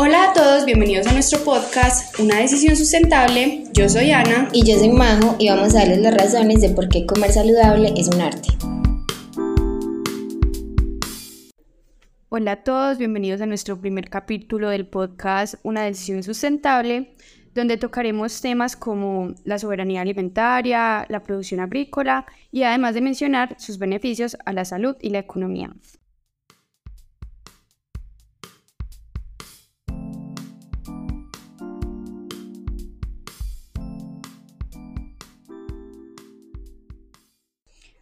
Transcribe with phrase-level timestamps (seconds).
[0.00, 3.64] Hola a todos, bienvenidos a nuestro podcast Una decisión sustentable.
[3.72, 4.48] Yo soy Ana.
[4.52, 7.92] Y yo soy Majo y vamos a darles las razones de por qué comer saludable
[7.96, 8.48] es un arte.
[12.28, 17.16] Hola a todos, bienvenidos a nuestro primer capítulo del podcast Una decisión sustentable,
[17.56, 23.80] donde tocaremos temas como la soberanía alimentaria, la producción agrícola y además de mencionar sus
[23.80, 25.72] beneficios a la salud y la economía.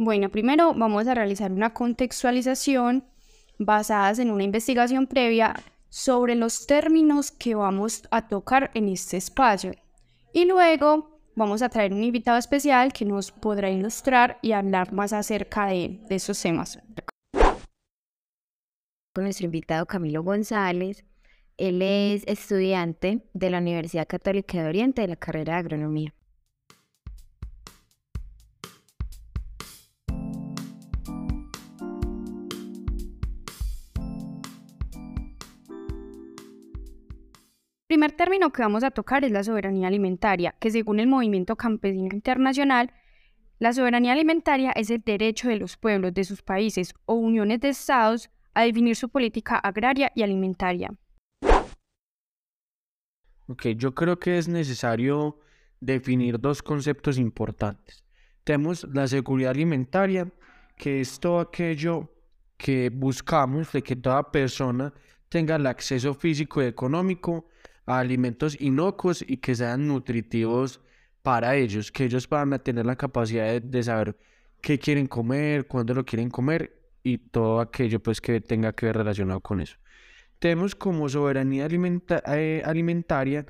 [0.00, 3.04] Bueno, primero vamos a realizar una contextualización
[3.58, 9.72] basadas en una investigación previa sobre los términos que vamos a tocar en este espacio.
[10.32, 15.12] Y luego vamos a traer un invitado especial que nos podrá ilustrar y hablar más
[15.12, 16.78] acerca de, de esos temas.
[19.12, 21.04] Con nuestro invitado Camilo González,
[21.56, 26.14] él es estudiante de la Universidad Católica de Oriente de la carrera de Agronomía.
[37.88, 42.14] Primer término que vamos a tocar es la soberanía alimentaria, que según el movimiento campesino
[42.14, 42.92] internacional,
[43.58, 47.70] la soberanía alimentaria es el derecho de los pueblos de sus países o uniones de
[47.70, 50.90] estados a definir su política agraria y alimentaria.
[53.48, 55.40] Ok, yo creo que es necesario
[55.80, 58.04] definir dos conceptos importantes.
[58.44, 60.30] Tenemos la seguridad alimentaria,
[60.76, 62.12] que es todo aquello
[62.58, 64.92] que buscamos de que toda persona
[65.30, 67.46] tenga el acceso físico y económico
[67.88, 70.80] alimentos inocuos y que sean nutritivos
[71.22, 74.16] para ellos, que ellos puedan tener la capacidad de, saber
[74.60, 78.96] qué quieren comer, cuándo lo quieren comer y todo aquello pues que tenga que ver
[78.96, 79.76] relacionado con eso.
[80.38, 81.66] Tenemos como soberanía
[82.26, 83.46] eh, alimentaria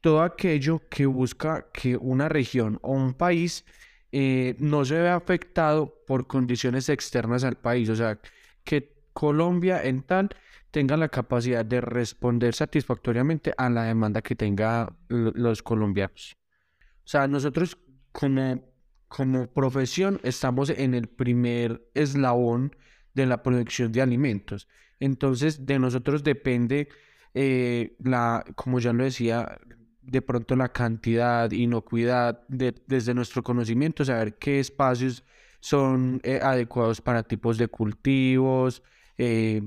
[0.00, 3.64] todo aquello que busca que una región o un país
[4.12, 8.18] eh, no se vea afectado por condiciones externas al país, o sea,
[8.64, 10.30] que Colombia en tal
[10.70, 16.36] tenga la capacidad de responder satisfactoriamente a la demanda que tengan los colombianos.
[16.80, 17.78] O sea, nosotros
[18.12, 18.62] como,
[19.08, 22.76] como profesión estamos en el primer eslabón
[23.14, 24.68] de la producción de alimentos.
[25.00, 26.88] Entonces, de nosotros depende
[27.34, 29.58] eh, la, como ya lo decía,
[30.02, 35.24] de pronto la cantidad, inocuidad, de, desde nuestro conocimiento, saber qué espacios
[35.60, 38.82] son eh, adecuados para tipos de cultivos,
[39.18, 39.62] eh,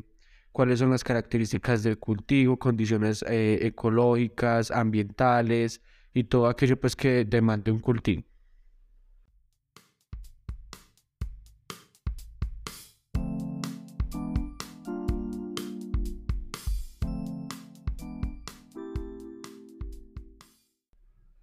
[0.51, 5.81] cuáles son las características del cultivo, condiciones eh, ecológicas, ambientales
[6.13, 8.23] y todo aquello pues que demande un cultivo.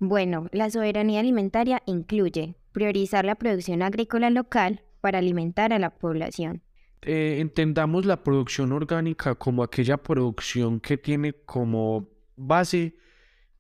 [0.00, 6.62] Bueno, la soberanía alimentaria incluye priorizar la producción agrícola local para alimentar a la población,
[7.02, 12.96] eh, entendamos la producción orgánica como aquella producción que tiene como base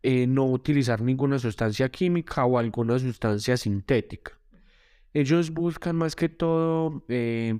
[0.02, 4.38] eh, no utilizar ninguna sustancia química o alguna sustancia sintética.
[5.14, 7.58] Ellos buscan más que todo eh,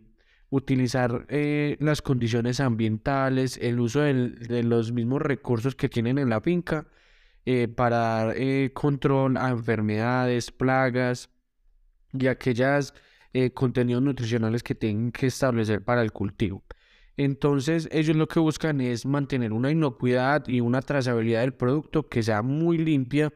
[0.50, 6.86] utilizar las condiciones ambientales, el uso de los mismos recursos que tienen en la finca
[7.76, 8.36] para dar
[8.72, 11.30] control a enfermedades, plagas
[12.12, 12.94] y aquellas
[13.32, 16.64] eh, contenidos nutricionales que tienen que establecer para el cultivo.
[17.16, 22.22] Entonces ellos lo que buscan es mantener una inocuidad y una trazabilidad del producto que
[22.22, 23.32] sea muy limpia,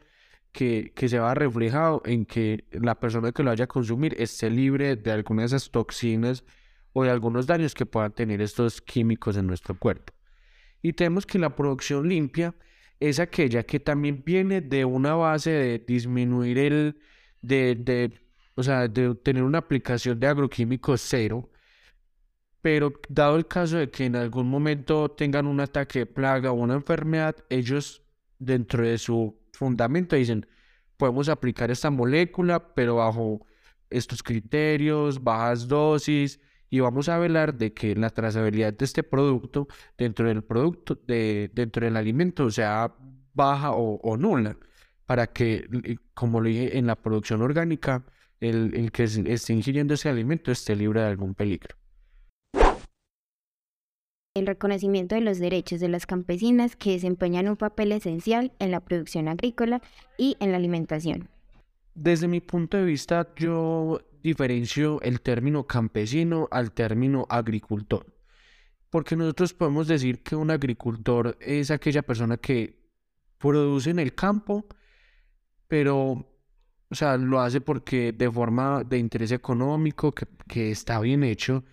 [0.53, 4.51] que, que se va reflejado en que la persona que lo vaya a consumir esté
[4.51, 6.45] libre de algunas de esas toxinas
[6.93, 10.13] o de algunos daños que puedan tener estos químicos en nuestro cuerpo.
[10.83, 12.55] Y tenemos que la producción limpia
[13.01, 16.99] es aquella que también viene de una base de disminuir el,
[17.41, 18.13] de, de
[18.55, 21.51] o sea, de tener una aplicación de agroquímicos cero,
[22.61, 26.55] pero dado el caso de que en algún momento tengan un ataque de plaga o
[26.55, 28.03] una enfermedad, ellos
[28.39, 30.47] dentro de su fundamento dicen,
[30.97, 33.45] podemos aplicar esta molécula, pero bajo
[33.91, 36.41] estos criterios, bajas dosis,
[36.71, 39.69] y vamos a velar de que la trazabilidad de este producto
[39.99, 42.95] dentro del producto, de, dentro del alimento, sea
[43.35, 44.57] baja o, o nula,
[45.05, 45.69] para que,
[46.15, 48.05] como lo dije, en la producción orgánica,
[48.43, 51.77] el, que esté ingiriendo ese alimento esté libre de algún peligro.
[54.35, 58.81] El reconocimiento de los derechos de las campesinas que desempeñan un papel esencial en la
[58.81, 59.83] producción agrícola
[60.17, 61.29] y en la alimentación.
[61.95, 68.07] Desde mi punto de vista, yo diferencio el término campesino al término agricultor.
[68.89, 72.79] porque nosotros podemos decir que un agricultor es aquella persona que
[73.39, 74.67] produce en el campo,
[75.67, 76.32] pero,
[76.93, 81.65] o sea, lo hace porque de forma de interés económico, que, que está bien hecho,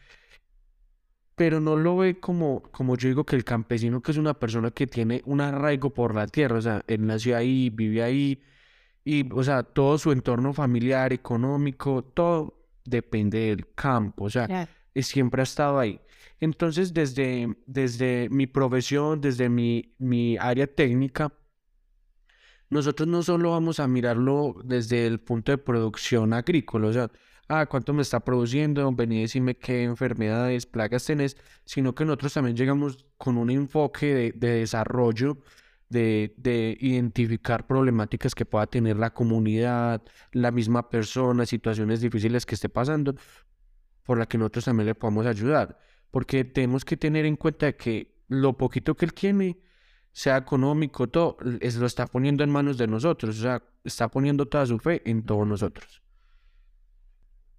[1.35, 4.71] pero no lo ve como, como yo digo que el campesino, que es una persona
[4.71, 8.41] que tiene un arraigo por la tierra, o sea, él nació ahí, vive ahí,
[9.03, 12.55] y, o sea, todo su entorno familiar, económico, todo
[12.85, 15.99] depende del campo, o sea, siempre ha estado ahí.
[16.39, 21.33] Entonces, desde, desde mi profesión, desde mi, mi área técnica,
[22.69, 27.11] nosotros no solo vamos a mirarlo desde el punto de producción agrícola, o sea,
[27.47, 31.35] ah, cuánto me está produciendo, vení a decirme qué enfermedades, plagas tenés,
[31.65, 35.39] sino que nosotros también llegamos con un enfoque de, desarrollo,
[35.89, 42.55] de, de, identificar problemáticas que pueda tener la comunidad, la misma persona, situaciones difíciles que
[42.55, 43.15] esté pasando,
[44.03, 45.79] por la que nosotros también le podamos ayudar.
[46.11, 49.59] Porque tenemos que tener en cuenta que lo poquito que él tiene,
[50.11, 54.45] sea económico, todo, es, lo está poniendo en manos de nosotros, o sea, está poniendo
[54.47, 56.01] toda su fe en todos nosotros.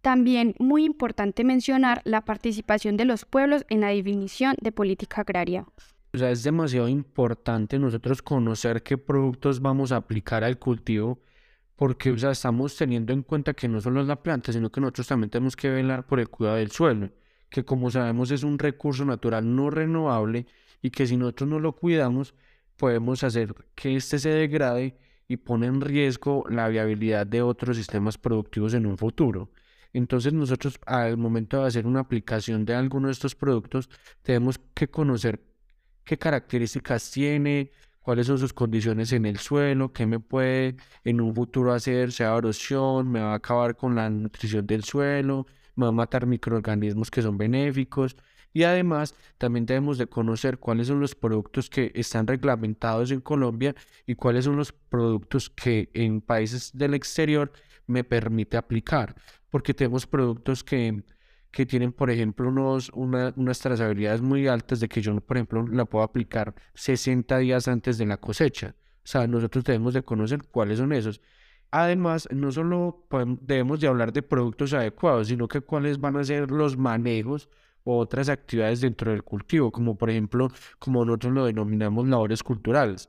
[0.02, 5.66] También muy importante mencionar la participación de los pueblos en la definición de política agraria.
[6.12, 11.20] O sea, es demasiado importante nosotros conocer qué productos vamos a aplicar al cultivo,
[11.76, 14.80] porque o sea, estamos teniendo en cuenta que no solo es la planta, sino que
[14.80, 17.10] nosotros también tenemos que velar por el cuidado del suelo,
[17.48, 20.46] que como sabemos es un recurso natural no renovable
[20.82, 22.34] y que si nosotros no lo cuidamos,
[22.76, 24.96] podemos hacer que éste se degrade
[25.28, 29.50] y pone en riesgo la viabilidad de otros sistemas productivos en un futuro.
[29.92, 33.88] Entonces nosotros al momento de hacer una aplicación de alguno de estos productos
[34.22, 35.40] tenemos que conocer
[36.04, 41.34] qué características tiene, cuáles son sus condiciones en el suelo, qué me puede en un
[41.34, 45.46] futuro hacer, sea erosión, me va a acabar con la nutrición del suelo,
[45.76, 48.16] me va a matar microorganismos que son benéficos.
[48.52, 53.74] Y además también debemos de conocer cuáles son los productos que están reglamentados en Colombia
[54.06, 57.52] y cuáles son los productos que en países del exterior
[57.86, 59.14] me permite aplicar
[59.50, 61.02] porque tenemos productos que,
[61.50, 65.84] que tienen, por ejemplo, unos, unas trazabilidades muy altas de que yo, por ejemplo, la
[65.84, 68.76] puedo aplicar 60 días antes de la cosecha.
[69.04, 71.20] O sea, nosotros debemos de conocer cuáles son esos.
[71.72, 73.06] Además, no solo
[73.40, 77.48] debemos de hablar de productos adecuados, sino que cuáles van a ser los manejos
[77.84, 80.48] otras actividades dentro del cultivo, como por ejemplo,
[80.78, 83.08] como nosotros lo denominamos labores culturales,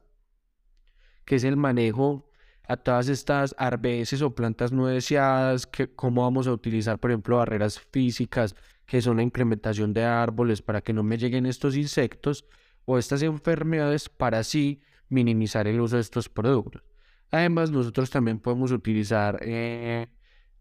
[1.25, 2.29] que es el manejo
[2.67, 7.37] a todas estas arbeces o plantas no deseadas, que, cómo vamos a utilizar, por ejemplo,
[7.37, 12.45] barreras físicas, que son la implementación de árboles para que no me lleguen estos insectos
[12.85, 16.83] o estas enfermedades para así minimizar el uso de estos productos.
[17.31, 20.07] Además, nosotros también podemos utilizar eh,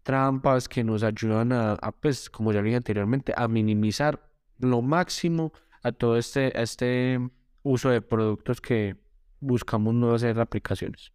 [0.03, 5.53] trampas que nos ayudan a, pues, como ya dije anteriormente, a minimizar lo máximo
[5.83, 7.19] a todo este, este
[7.63, 8.97] uso de productos que
[9.39, 11.11] buscamos no hacer aplicaciones.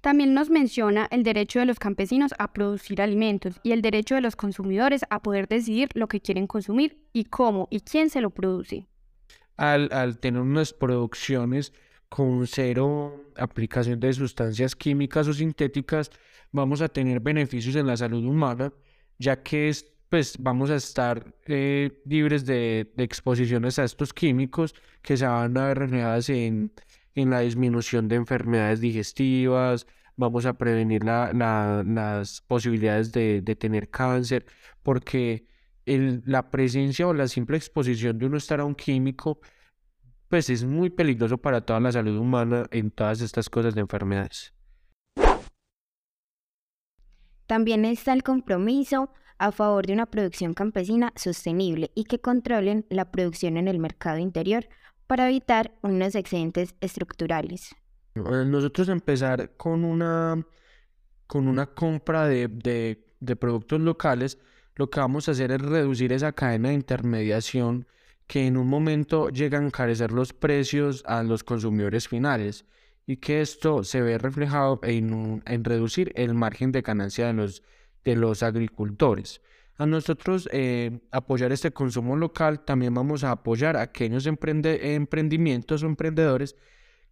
[0.00, 4.22] También nos menciona el derecho de los campesinos a producir alimentos y el derecho de
[4.22, 8.30] los consumidores a poder decidir lo que quieren consumir y cómo y quién se lo
[8.30, 8.86] produce.
[9.56, 11.74] Al, tener unas producciones
[12.08, 16.10] con cero aplicación de sustancias químicas o sintéticas,
[16.50, 18.72] vamos a tener beneficios en la salud humana,
[19.18, 25.18] ya que es, pues, vamos a estar eh, libres de, exposiciones a estos químicos que
[25.18, 26.72] se van a ver reflejadas en
[27.14, 29.86] en la disminución de enfermedades digestivas,
[30.16, 34.46] vamos a prevenir las posibilidades de, tener cáncer,
[34.82, 35.46] porque
[35.86, 39.40] la presencia o la simple exposición de uno estar a un químico,
[40.28, 44.54] pues es muy peligroso para toda la salud humana en todas estas cosas de enfermedades.
[47.46, 53.10] También está el compromiso a favor de una producción campesina sostenible y que controlen la
[53.10, 54.68] producción en el mercado interior
[55.10, 57.74] para evitar unos excedentes estructurales.
[58.14, 60.46] Nosotros empezar con una,
[61.26, 62.46] con una compra de,
[63.18, 64.38] de, productos locales,
[64.76, 67.88] lo que vamos a hacer es reducir esa cadena de intermediación
[68.28, 72.64] que en un momento llega a encarecer los precios a los consumidores finales
[73.04, 77.64] y que esto se ve reflejado en, en reducir el margen de ganancia de los,
[78.04, 79.40] de los agricultores.
[79.80, 85.86] A nosotros eh, apoyar este consumo local, también vamos a apoyar a aquellos emprendimientos o
[85.86, 86.54] emprendedores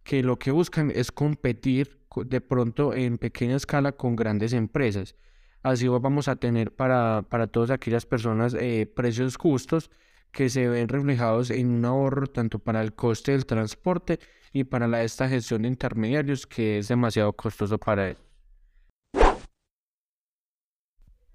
[0.03, 5.15] que lo que buscan es competir de pronto en pequeña escala con grandes empresas.
[5.63, 9.89] Así vamos a tener para, para todas aquellas personas eh, precios justos
[10.31, 14.19] que se ven reflejados en un ahorro tanto para el coste del transporte
[14.53, 18.17] y para la, esta gestión de intermediarios que es demasiado costoso para él.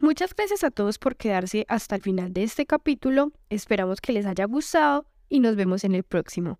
[0.04, 3.32] Muchas gracias a todos por quedarse hasta el final de este capítulo.
[3.48, 6.58] Esperamos que les haya gustado y nos vemos en el próximo.